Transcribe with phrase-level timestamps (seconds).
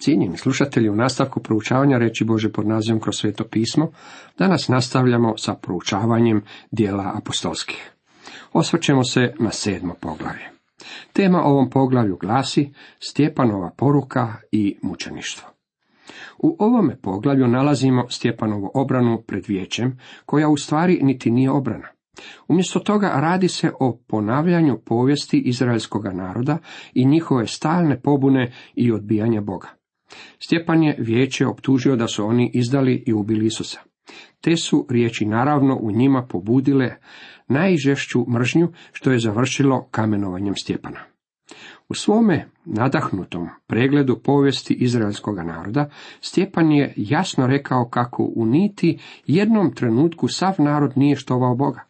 [0.00, 3.90] Cijenjeni slušatelji, u nastavku proučavanja reći Bože pod nazivom kroz sveto pismo,
[4.38, 7.92] danas nastavljamo sa proučavanjem dijela apostolskih.
[8.52, 10.50] Osvrćemo se na sedmo poglavlje.
[11.12, 15.48] Tema ovom poglavlju glasi Stjepanova poruka i mučeništvo.
[16.38, 21.88] U ovome poglavlju nalazimo Stjepanovu obranu pred vijećem, koja u stvari niti nije obrana.
[22.48, 26.58] Umjesto toga radi se o ponavljanju povijesti izraelskog naroda
[26.94, 29.79] i njihove stalne pobune i odbijanja Boga.
[30.38, 33.80] Stjepan je vijeće optužio da su oni izdali i ubili Isusa.
[34.40, 36.96] Te su riječi naravno u njima pobudile
[37.48, 41.00] najžešću mržnju što je završilo kamenovanjem Stjepana.
[41.88, 49.74] U svome nadahnutom pregledu povijesti izraelskog naroda, Stjepan je jasno rekao kako u niti jednom
[49.74, 51.89] trenutku sav narod nije štovao Boga.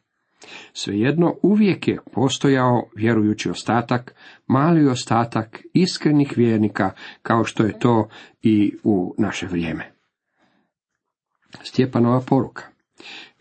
[0.73, 4.15] Svejedno uvijek je postojao vjerujući ostatak,
[4.47, 6.91] mali ostatak iskrenih vjernika,
[7.23, 8.09] kao što je to
[8.43, 9.93] i u naše vrijeme.
[11.63, 12.63] Stjepanova poruka.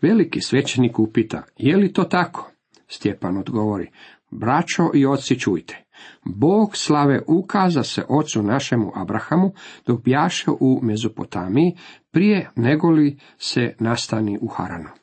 [0.02, 2.50] Veliki svećenik upita, je li to tako?
[2.88, 3.90] Stjepan odgovori,
[4.30, 5.84] braćo i oci čujte.
[6.24, 9.52] Bog slave ukaza se ocu našemu Abrahamu
[9.86, 11.76] dok bjaše u Mezopotamiji
[12.10, 14.99] prije negoli se nastani u Haranu.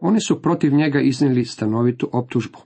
[0.00, 2.58] Oni su protiv njega iznijeli stanovitu optužbu,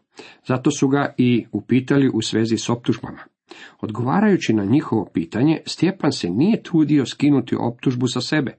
[0.47, 3.19] zato su ga i upitali u svezi s optužbama.
[3.80, 8.56] Odgovarajući na njihovo pitanje, Stjepan se nije trudio skinuti optužbu sa sebe.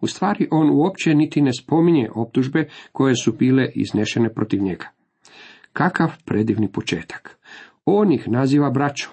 [0.00, 4.88] U stvari on uopće niti ne spominje optužbe koje su bile iznešene protiv njega.
[5.72, 7.38] Kakav predivni početak.
[7.84, 9.10] On ih naziva braćo.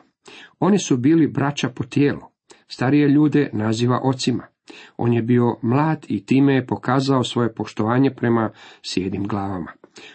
[0.60, 2.22] Oni su bili braća po tijelu.
[2.68, 4.51] Starije ljude naziva ocima.
[4.98, 8.50] On je bio mlad i time je pokazao svoje poštovanje prema
[8.84, 9.72] sjedim glavama.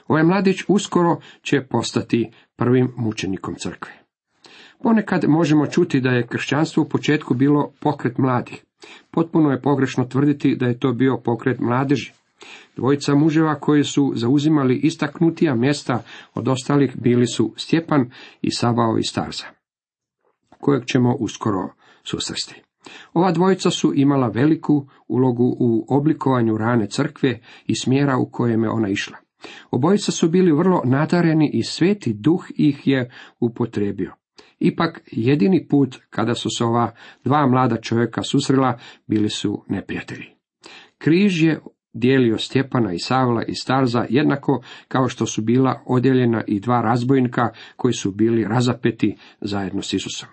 [0.09, 3.93] Ovaj mladić uskoro će postati prvim mučenikom crkve.
[4.83, 8.65] Ponekad možemo čuti da je kršćanstvo u početku bilo pokret mladih.
[9.11, 12.13] Potpuno je pogrešno tvrditi da je to bio pokret mladeži.
[12.77, 16.03] Dvojica muževa koji su zauzimali istaknutija mjesta
[16.35, 18.11] od ostalih bili su Stjepan
[18.42, 19.45] i Sabao i Starza,
[20.61, 21.69] kojeg ćemo uskoro
[22.05, 22.66] susresti.
[23.13, 28.70] Ova dvojica su imala veliku ulogu u oblikovanju rane crkve i smjera u kojem je
[28.70, 29.17] ona išla.
[29.70, 33.11] Obojica su bili vrlo nadareni i sveti duh ih je
[33.41, 34.14] upotrebio.
[34.58, 36.92] Ipak jedini put kada su se ova
[37.24, 40.27] dva mlada čovjeka susrela bili su neprijatelji.
[40.98, 41.61] Križ je
[41.92, 47.48] dijelio Stjepana i Savla i Starza jednako kao što su bila odjeljena i dva razbojnika
[47.77, 50.29] koji su bili razapeti zajedno s Isusom.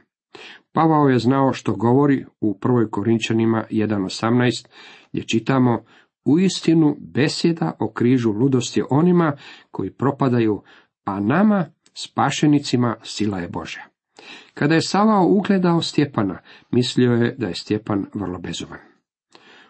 [0.74, 4.68] Pavao je znao što govori u prvoj Korinčanima 1.18
[5.12, 5.84] gdje čitamo
[6.26, 9.34] u istinu besjeda o križu ludosti onima
[9.72, 10.62] koji propadaju,
[11.06, 13.84] a nama, spašenicima, sila je Božja.
[14.54, 16.40] Kada je Savao ugledao Stjepana,
[16.72, 18.80] mislio je da je Stjepan vrlo bezuman.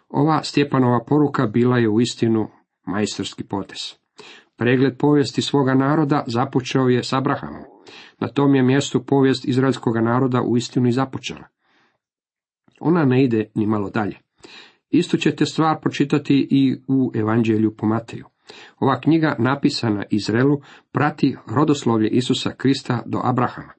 [0.10, 2.48] Ova Stjepanova poruka bila je u istinu
[2.86, 3.80] majstorski potez.
[4.58, 7.73] Pregled povijesti svoga naroda započeo je s Abrahamom.
[8.20, 11.48] Na tom je mjestu povijest izraelskog naroda u istinu i započela.
[12.80, 14.18] Ona ne ide ni malo dalje.
[14.90, 18.26] Isto ćete stvar pročitati i u Evanđelju po Mateju.
[18.80, 20.62] Ova knjiga, napisana Izraelu,
[20.92, 23.74] prati rodoslovlje Isusa Krista do Abrahama.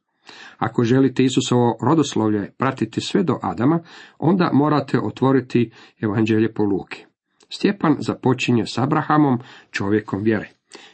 [0.59, 3.81] Ako želite Isusovo rodoslovlje pratiti sve do Adama,
[4.19, 7.05] onda morate otvoriti Evanđelje po Luki.
[7.49, 9.39] Stjepan započinje s Abrahamom,
[9.71, 10.51] čovjekom vjere.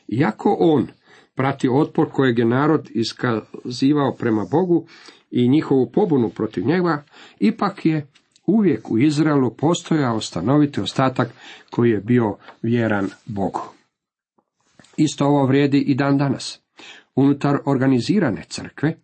[0.08, 0.86] Iako on
[1.34, 4.86] prati otpor kojeg je narod iskazivao prema Bogu
[5.30, 7.04] i njihovu pobunu protiv njega,
[7.38, 8.06] ipak je
[8.46, 11.28] uvijek u Izraelu postojao stanoviti ostatak
[11.70, 13.60] koji je bio vjeran Bogu.
[14.96, 16.60] Isto ovo vrijedi i dan danas.
[17.14, 18.96] Unutar organizirane crkve,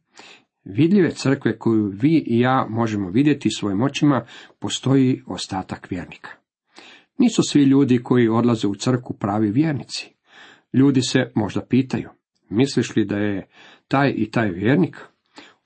[0.65, 4.27] vidljive crkve koju vi i ja možemo vidjeti svojim očima,
[4.59, 6.31] postoji ostatak vjernika.
[7.19, 10.15] Nisu svi ljudi koji odlaze u crku pravi vjernici.
[10.73, 12.09] Ljudi se možda pitaju,
[12.49, 13.49] misliš li da je
[13.89, 14.97] taj i taj vjernik?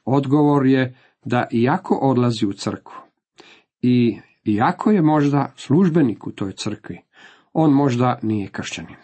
[0.05, 2.95] Odgovor je da iako odlazi u crkvu
[3.83, 7.01] i iako je možda službenik u toj crkvi,
[7.53, 8.97] on možda nije kršćanin.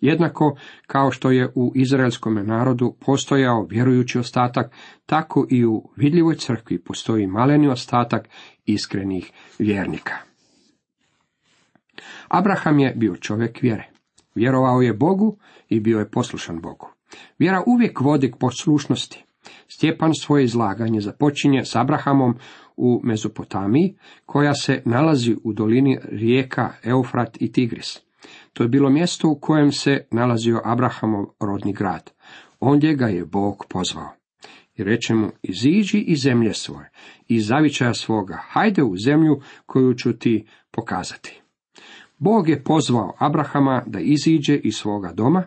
[0.00, 0.56] Jednako
[0.86, 4.72] kao što je u izraelskom narodu postojao vjerujući ostatak,
[5.06, 8.28] tako i u vidljivoj crkvi postoji maleni ostatak
[8.64, 10.14] iskrenih vjernika.
[12.28, 13.90] Abraham je bio čovjek vjere.
[14.34, 16.88] Vjerovao je Bogu i bio je poslušan Bogu.
[17.38, 19.24] Vjera uvijek vodi k poslušnosti.
[19.68, 22.34] Stjepan svoje izlaganje započinje s Abrahamom
[22.76, 23.94] u Mezopotamiji,
[24.26, 28.00] koja se nalazi u dolini rijeka Eufrat i Tigris.
[28.52, 32.10] To je bilo mjesto u kojem se nalazio Abrahamov rodni grad.
[32.60, 34.08] Ondje ga je Bog pozvao.
[34.76, 36.90] i reče mu, iziđi iz zemlje svoje,
[37.28, 41.42] i zavičaja svoga, hajde u zemlju koju ću ti pokazati.
[42.18, 45.42] Bog je pozvao Abrahama da iziđe iz svoga doma,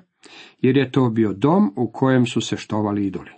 [0.61, 3.31] jer je to bio dom u kojem su se štovali idoli.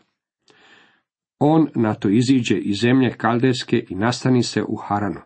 [1.39, 5.21] On na to iziđe iz zemlje Kaldejske i nastani se u Haranu.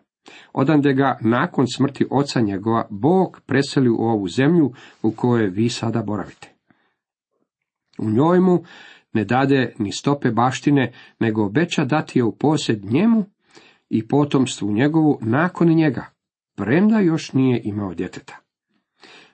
[0.52, 4.72] Odande ga nakon smrti oca njegova Bog preseli u ovu zemlju
[5.02, 6.52] u kojoj vi sada boravite.
[7.98, 8.64] U njoj mu
[9.12, 13.24] ne dade ni stope baštine, nego obeća dati je u posjed njemu
[13.88, 16.06] i potomstvu njegovu nakon njega,
[16.56, 18.38] premda još nije imao djeteta.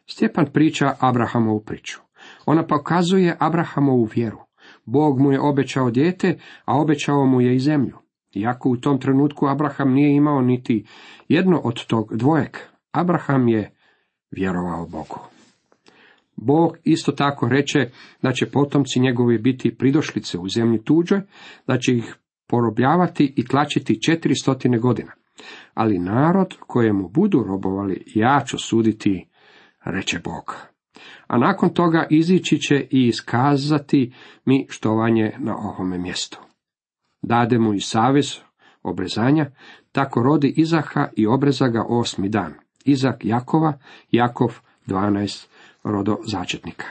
[0.06, 2.07] Stjepan priča Abrahamovu priču.
[2.50, 4.38] Ona pokazuje Abrahamovu vjeru.
[4.84, 7.96] Bog mu je obećao dijete, a obećao mu je i zemlju.
[8.34, 10.86] Iako u tom trenutku Abraham nije imao niti
[11.28, 12.56] jedno od tog dvojeg,
[12.92, 13.70] Abraham je
[14.30, 15.18] vjerovao Bogu.
[16.36, 17.90] Bog isto tako reče
[18.22, 21.20] da će potomci njegovi biti pridošlice u zemlji tuđoj,
[21.66, 22.16] da će ih
[22.46, 25.12] porobljavati i tlačiti četiri stotine godina.
[25.74, 29.28] Ali narod kojemu budu robovali, ja ću suditi,
[29.84, 30.77] reče Bog.
[31.26, 34.12] A nakon toga izići će i iskazati
[34.44, 36.38] mi štovanje na ovome mjestu.
[37.22, 38.36] Dade mu i savez
[38.82, 39.50] obrezanja,
[39.92, 42.54] tako rodi Izaha i obreza ga osmi dan.
[42.84, 43.78] Izak Jakova,
[44.10, 45.46] Jakov 12
[45.84, 46.86] rodo začetnika.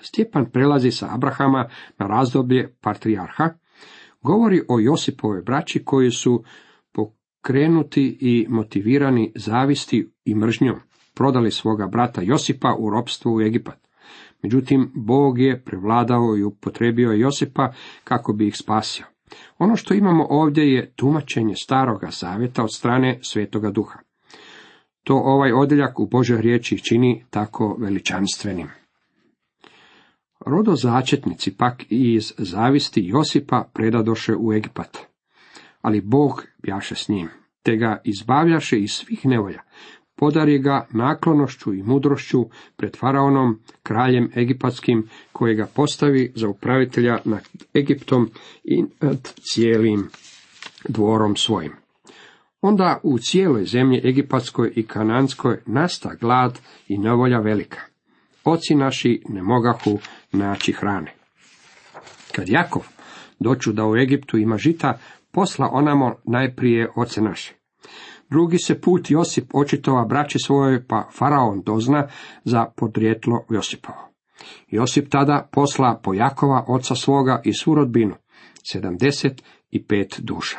[0.00, 1.68] Stjepan prelazi sa Abrahama
[1.98, 3.54] na razdoblje patrijarha,
[4.22, 6.44] govori o Josipovoj braći koji su
[6.92, 10.80] pokrenuti i motivirani zavisti i mržnjom,
[11.16, 13.78] prodali svoga brata Josipa u ropstvo u Egipat.
[14.42, 17.72] Međutim, Bog je prevladao i upotrebio Josipa
[18.04, 19.06] kako bi ih spasio.
[19.58, 23.98] Ono što imamo ovdje je tumačenje staroga zavjeta od strane Svetoga Duha.
[25.04, 28.68] To ovaj odjeljak u Božoj riječi čini tako veličanstvenim.
[30.46, 34.98] Rodozačetnici pak i iz zavisti Josipa predadoše u Egipat.
[35.80, 37.28] Ali Bog bjaše s njim,
[37.62, 39.62] te ga izbavljaše iz svih nevolja.
[40.16, 42.46] Podari ga naklonošću i mudrošću
[42.76, 48.30] pred faraonom, kraljem egipatskim, kojega postavi za upravitelja nad Egiptom
[48.64, 50.08] i nad cijelim
[50.88, 51.72] dvorom svojim.
[52.60, 56.58] Onda u cijeloj zemlji Egipatskoj i Kananskoj nasta glad
[56.88, 57.80] i nevolja velika.
[58.44, 59.98] Oci naši ne mogahu
[60.32, 61.14] naći hrane.
[62.32, 62.86] Kad Jakov
[63.38, 64.98] doću da u Egiptu ima žita,
[65.32, 67.54] posla onamo najprije oce naše.
[68.30, 72.08] Drugi se put Josip očitova braći svojoj, pa faraon dozna
[72.44, 74.08] za podrijetlo Josipovo.
[74.68, 78.14] Josip tada posla po Jakova oca svoga i svu rodbinu,
[78.70, 80.58] sedamdeset i pet duša.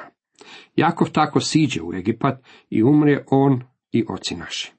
[0.76, 4.74] Jakov tako siđe u Egipat i umre on i oci naši.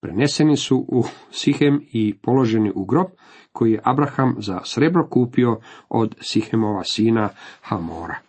[0.00, 3.06] Preneseni su u Sihem i položeni u grob
[3.52, 7.28] koji je Abraham za srebro kupio od Sihemova sina
[7.62, 8.23] Hamora.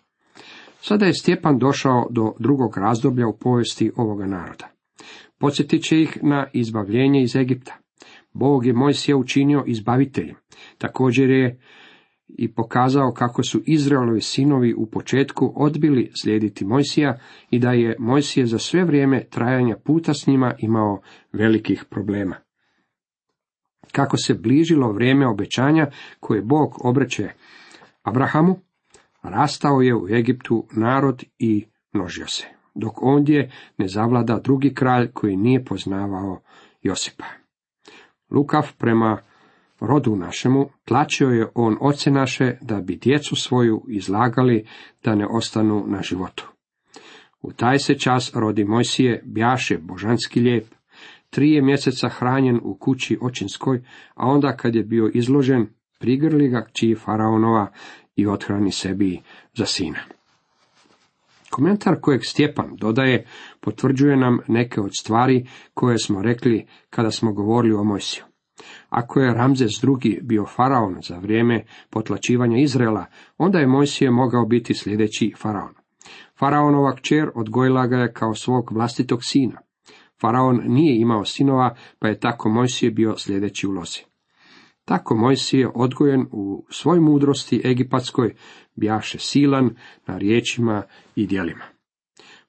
[0.87, 4.67] Sada je Stjepan došao do drugog razdoblja u povijesti ovoga naroda.
[5.37, 7.77] Podsjetit će ih na izbavljenje iz Egipta.
[8.33, 10.35] Bog je Mojsija učinio izbaviteljem.
[10.77, 11.59] Također je
[12.27, 18.45] i pokazao kako su Izraelovi sinovi u početku odbili slijediti Mojsija i da je Mojsije
[18.45, 21.01] za sve vrijeme trajanja puta s njima imao
[21.33, 22.35] velikih problema.
[23.91, 25.87] Kako se bližilo vrijeme obećanja
[26.19, 27.29] koje Bog obreće
[28.03, 28.59] Abrahamu,
[29.29, 32.45] rastao je u Egiptu narod i množio se,
[32.75, 36.41] dok ondje ne zavlada drugi kralj koji nije poznavao
[36.81, 37.25] Josipa.
[38.31, 39.17] Lukav prema
[39.79, 44.67] rodu našemu, tlačio je on oce naše da bi djecu svoju izlagali
[45.03, 46.51] da ne ostanu na životu.
[47.41, 50.65] U taj se čas rodi Mojsije bjaše božanski lijep,
[51.29, 53.83] tri je mjeseca hranjen u kući očinskoj,
[54.15, 55.67] a onda kad je bio izložen,
[55.99, 57.71] prigrli ga čiji faraonova
[58.15, 59.21] i othrani sebi
[59.53, 59.99] za sina.
[61.49, 63.25] Komentar kojeg Stjepan dodaje
[63.59, 68.23] potvrđuje nam neke od stvari koje smo rekli kada smo govorili o Mojsiju.
[68.89, 70.19] Ako je Ramzes II.
[70.21, 73.05] bio faraon za vrijeme potlačivanja Izraela,
[73.37, 75.73] onda je Mojsije mogao biti sljedeći faraon.
[76.39, 79.61] Faraonova kćer odgojila ga je kao svog vlastitog sina.
[80.21, 84.14] Faraon nije imao sinova, pa je tako Mojsije bio sljedeći u lozi.
[84.85, 88.35] Tako Mojsije odgojen u svoj mudrosti egipatskoj
[88.75, 89.75] bjaše silan
[90.07, 90.83] na riječima
[91.15, 91.63] i djelima.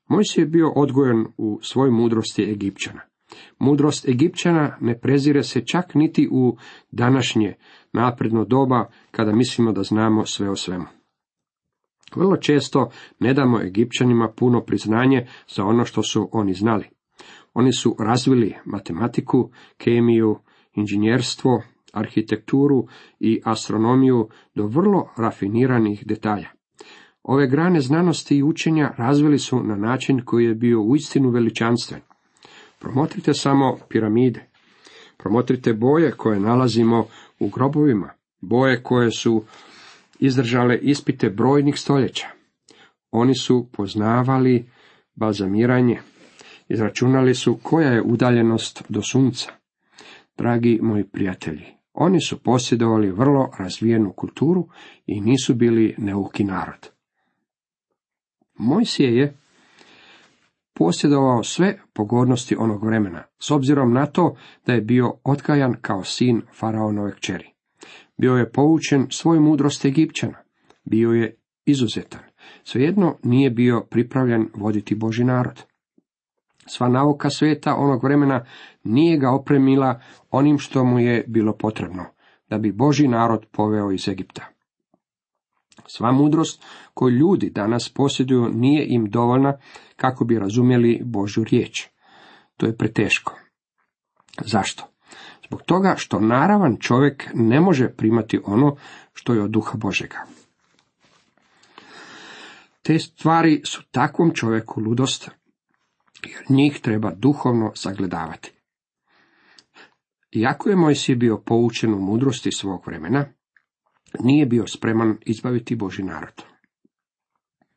[0.08, 3.00] Mojsije je bio odgojen u svoj mudrosti Egipćana.
[3.58, 6.56] Mudrost Egipćana ne prezire se čak niti u
[6.90, 7.54] današnje
[7.92, 10.84] napredno doba kada mislimo da znamo sve o svemu.
[12.16, 16.84] Vrlo često ne damo Egipćanima puno priznanje za ono što su oni znali.
[17.54, 20.38] Oni su razvili matematiku, kemiju,
[20.74, 21.62] inženjerstvo,
[21.92, 22.86] arhitekturu
[23.20, 26.48] i astronomiju do vrlo rafiniranih detalja.
[27.22, 32.00] Ove grane znanosti i učenja razvili su na način koji je bio uistinu veličanstven.
[32.78, 34.46] Promotrite samo piramide.
[35.16, 37.06] Promotrite boje koje nalazimo
[37.38, 39.44] u grobovima, boje koje su
[40.18, 42.26] izdržale ispite brojnih stoljeća.
[43.10, 44.70] Oni su poznavali
[45.14, 45.98] balzamiranje,
[46.68, 49.52] izračunali su koja je udaljenost do sunca.
[50.38, 54.68] Dragi moji prijatelji, oni su posjedovali vrlo razvijenu kulturu
[55.06, 56.90] i nisu bili neuki narod.
[58.58, 59.36] Mojsije je
[60.74, 64.36] posjedovao sve pogodnosti onog vremena, s obzirom na to
[64.66, 67.52] da je bio otkajan kao sin faraonove kćeri.
[68.16, 70.38] Bio je poučen svoj mudrost Egipćana,
[70.84, 72.20] bio je izuzetan,
[72.64, 75.62] svejedno nije bio pripravljen voditi Boži narod.
[76.66, 78.44] Sva nauka sveta onog vremena
[78.84, 82.04] nije ga opremila onim što mu je bilo potrebno,
[82.48, 84.42] da bi Boži narod poveo iz Egipta.
[85.86, 89.58] Sva mudrost koju ljudi danas posjeduju nije im dovoljna
[89.96, 91.86] kako bi razumjeli Božju riječ.
[92.56, 93.34] To je preteško.
[94.44, 94.84] Zašto?
[95.46, 98.76] Zbog toga što naravan čovjek ne može primati ono
[99.12, 100.18] što je od duha Božega.
[102.82, 105.30] Te stvari su takvom čovjeku ludost,
[106.24, 108.52] jer njih treba duhovno sagledavati.
[110.32, 113.24] Iako je Mojsije bio poučen u mudrosti svog vremena,
[114.20, 116.42] nije bio spreman izbaviti Boži narod.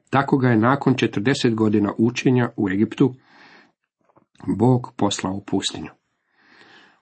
[0.09, 3.13] Tako ga je nakon 40 godina učenja u Egiptu
[4.47, 5.89] Bog poslao u pustinju.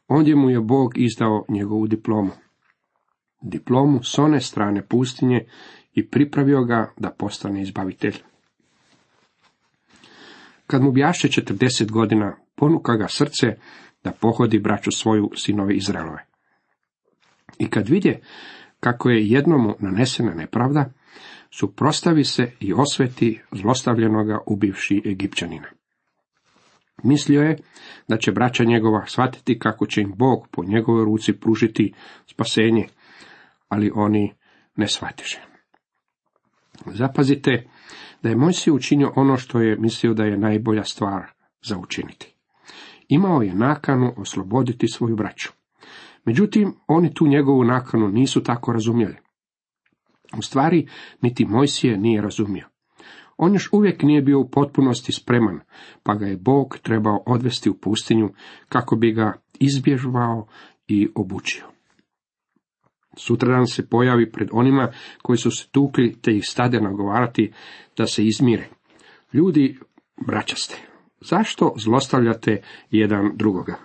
[0.08, 2.32] Ondje mu je Bog izdao njegovu diplomu.
[3.42, 5.46] Diplomu s one strane pustinje
[5.94, 8.16] i pripravio ga da postane izbavitelj.
[10.68, 13.48] Kad mu bjaše 40 godina, ponuka ga srce
[14.04, 16.26] da pohodi braću svoju sinove Izraelove.
[17.60, 18.22] I kad vidje
[18.80, 20.92] kako je jednomu nanesena nepravda,
[21.52, 25.68] suprostavi se i osveti zlostavljenoga ubivši Egipćanina.
[27.04, 27.58] Mislio je
[28.08, 31.94] da će braća njegova shvatiti kako će im Bog po njegovoj ruci pružiti
[32.26, 32.88] spasenje,
[33.70, 34.34] ali oni
[34.76, 35.42] ne shvatiše.
[36.86, 37.68] Zapazite
[38.24, 41.24] da je Mojsije učinio ono što je mislio da je najbolja stvar
[41.62, 42.34] za učiniti.
[43.08, 45.50] Imao je nakanu osloboditi svoju braću.
[46.26, 49.16] Međutim, oni tu njegovu nakanu nisu tako razumjeli.
[50.38, 50.88] U stvari,
[51.22, 52.68] niti Mojsije nije razumio.
[53.38, 55.60] On još uvijek nije bio u potpunosti spreman,
[56.04, 58.30] pa ga je Bog trebao odvesti u pustinju
[58.70, 60.48] kako bi ga izbježvao
[60.88, 61.77] i obučio.
[63.18, 67.52] Sutradan se pojavi pred onima koji su se tukli te ih stade nagovarati
[67.98, 68.70] da se izmire.
[69.34, 69.80] Ljudi,
[70.28, 70.76] braćaste,
[71.22, 73.76] zašto zlostavljate jedan drugoga?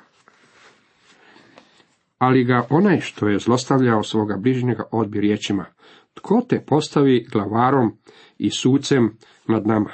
[2.18, 5.66] Ali ga onaj što je zlostavljao svoga bližnjega odbi riječima,
[6.14, 7.98] tko te postavi glavarom
[8.38, 9.90] i sucem nad nama?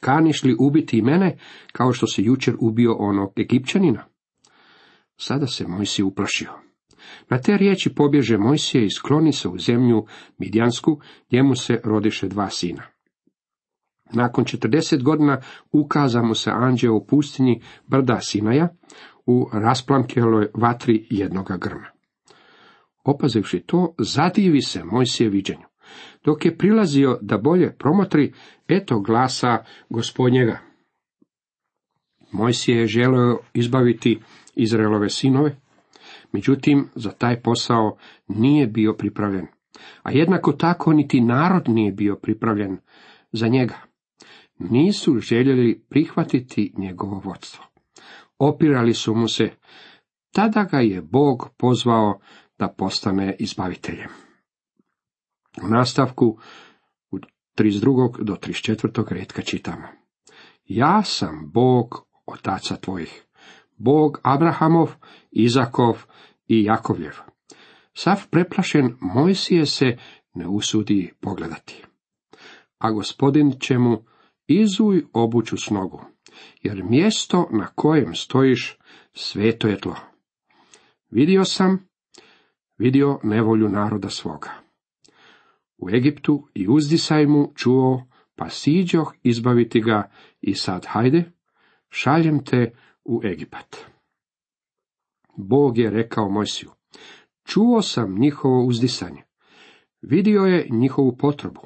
[0.00, 1.38] Kaniš li ubiti i mene,
[1.72, 4.04] kao što se jučer ubio onog Egipćanina?
[5.16, 6.69] Sada se Mojsi uplašio.
[7.28, 10.06] Na te riječi pobježe Mojsije i skloni se u zemlju
[10.38, 11.00] Midjansku,
[11.32, 12.82] njemu se rodiše dva sina.
[14.12, 15.40] Nakon četrdeset godina
[15.72, 18.68] ukaza mu se anđeo u pustinji brda Sinaja
[19.26, 21.86] u rasplamkeloj vatri jednoga grma.
[23.04, 25.66] Opazivši to, zadivi se Mojsije viđenju.
[26.24, 28.32] Dok je prilazio da bolje promotri,
[28.68, 30.58] eto glasa gospodnjega.
[32.32, 34.20] Mojsije je želio izbaviti
[34.54, 35.56] Izraelove sinove,
[36.32, 37.96] međutim za taj posao
[38.28, 39.46] nije bio pripravljen,
[40.02, 42.78] a jednako tako niti narod nije bio pripravljen
[43.32, 43.76] za njega.
[44.58, 47.64] Nisu željeli prihvatiti njegovo vodstvo.
[48.38, 49.50] Opirali su mu se,
[50.32, 52.20] tada ga je Bog pozvao
[52.58, 54.08] da postane izbaviteljem.
[55.62, 56.38] U nastavku
[57.10, 57.18] u
[57.58, 58.22] 32.
[58.22, 59.12] do 34.
[59.12, 59.88] redka čitamo.
[60.64, 63.24] Ja sam Bog otaca tvojih,
[63.80, 64.94] Bog Abrahamov,
[65.30, 66.04] Izakov
[66.48, 67.14] i Jakovljev.
[67.94, 69.96] Sav preplašen Mojsije se
[70.34, 71.84] ne usudi pogledati.
[72.78, 74.04] A gospodin će mu
[74.46, 76.04] izuj obuću s nogu,
[76.62, 78.78] jer mjesto na kojem stojiš
[79.12, 79.96] sveto je tlo.
[81.10, 81.88] Vidio sam,
[82.78, 84.50] vidio nevolju naroda svoga.
[85.78, 88.06] U Egiptu i uzdisaj mu čuo,
[88.36, 90.10] pa siđoh izbaviti ga
[90.40, 91.32] i sad hajde,
[91.90, 92.72] šaljem te
[93.04, 93.76] u Egipat.
[95.36, 96.70] Bog je rekao Mojsiju,
[97.44, 99.22] čuo sam njihovo uzdisanje,
[100.02, 101.60] vidio je njihovu potrebu.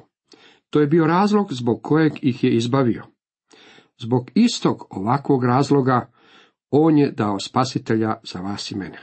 [0.69, 3.03] To je bio razlog zbog kojeg ih je izbavio.
[4.01, 6.11] Zbog istog ovakvog razloga
[6.71, 8.99] on je dao spasitelja za vas i mene.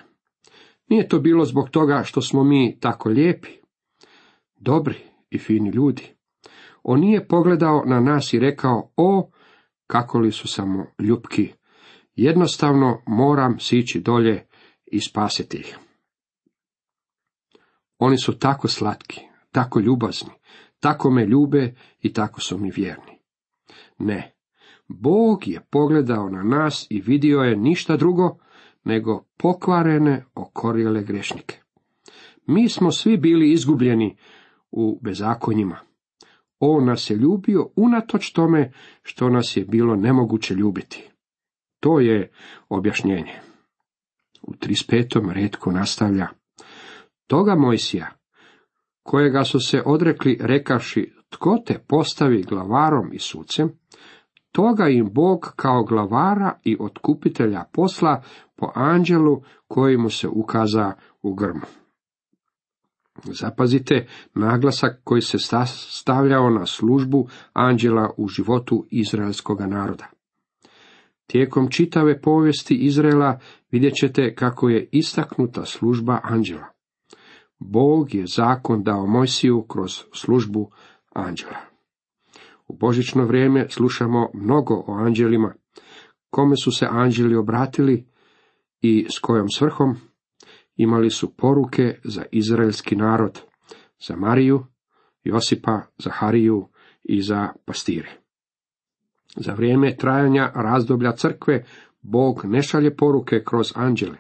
[0.88, 3.48] Nije to bilo zbog toga što smo mi tako lijepi,
[4.56, 4.98] dobri
[5.30, 6.14] i fini ljudi.
[6.82, 9.30] On nije pogledao na nas i rekao, o,
[9.86, 11.52] kako li su samo ljubki.
[12.14, 14.47] Jednostavno moram sići dolje
[14.87, 15.78] i spasiti ih.
[17.99, 20.31] Oni su tako slatki, tako ljubazni,
[20.81, 23.19] tako me ljube i tako su mi vjerni.
[23.99, 24.35] Ne,
[24.88, 28.38] Bog je pogledao na nas i vidio je ništa drugo
[28.85, 31.59] nego pokvarene, okorjele grešnike.
[32.47, 34.16] Mi smo svi bili izgubljeni
[34.71, 35.78] u bezakonjima.
[36.59, 41.12] On nas je ljubio unatoč tome što nas je bilo nemoguće ljubiti.
[41.82, 42.30] To je
[42.68, 43.40] objašnjenje.
[44.42, 45.32] U 35.
[45.32, 46.28] redku nastavlja.
[47.26, 48.10] Toga Mojsija,
[49.02, 53.72] kojega su se odrekli rekaši, tko te postavi glavarom i sucem,
[54.52, 58.22] toga im Bog kao glavara i otkupitelja posla
[58.56, 61.66] po anđelu koji mu se ukaza u grmu.
[63.24, 65.38] Zapazite naglasak koji se
[65.90, 70.06] stavljao na službu anđela u životu izraelskog naroda.
[71.32, 73.38] Tijekom čitave povijesti Izraela
[73.70, 76.66] vidjet ćete kako je istaknuta služba anđela.
[77.58, 80.70] Bog je zakon dao Mojsiju kroz službu
[81.14, 81.56] anđela.
[82.68, 85.54] U božično vrijeme slušamo mnogo o anđelima,
[86.30, 88.06] kome su se anđeli obratili
[88.80, 89.96] i s kojom svrhom
[90.76, 93.40] imali su poruke za izraelski narod,
[94.08, 94.64] za Mariju,
[95.24, 96.68] Josipa, za Hariju
[97.04, 98.21] i za pastire.
[99.36, 101.64] Za vrijeme trajanja razdoblja crkve
[102.02, 104.16] Bog ne šalje poruke kroz anđele.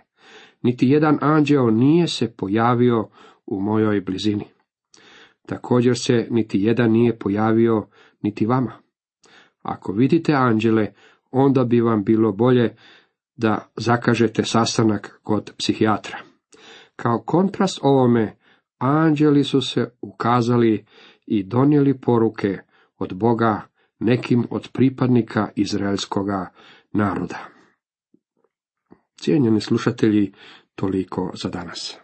[0.62, 3.08] Niti jedan anđeo nije se pojavio
[3.46, 4.44] u mojoj blizini.
[5.46, 7.86] Također se niti jedan nije pojavio
[8.22, 8.72] niti vama.
[9.62, 10.86] Ako vidite anđele,
[11.30, 12.76] onda bi vam bilo bolje
[13.36, 16.18] da zakažete sastanak kod psihijatra.
[16.96, 18.36] Kao kontrast ovome,
[18.78, 20.84] anđeli su se ukazali
[21.26, 22.58] i donijeli poruke
[22.98, 23.71] od Boga
[24.02, 26.52] nekim od pripadnika izraelskoga
[26.92, 27.38] naroda.
[29.16, 30.32] Cijenjeni slušatelji,
[30.74, 32.01] toliko za danas.